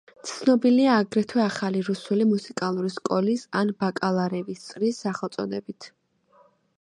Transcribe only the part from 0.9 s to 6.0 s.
აგრეთვე ახალი რუსული მუსიკალური სკოლის ან „ბალაკირევის წრის“ სახელწოდებით.